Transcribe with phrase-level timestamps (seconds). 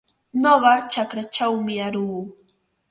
[0.41, 2.21] Nuqa chakraćhawmi aruu.